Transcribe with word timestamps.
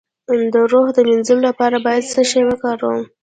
د 0.53 0.55
روح 0.71 0.87
د 0.93 0.97
مینځلو 1.07 1.43
لپاره 1.49 1.77
باید 1.85 2.09
څه 2.13 2.21
شی 2.29 2.41
وکاروم؟ 2.45 3.01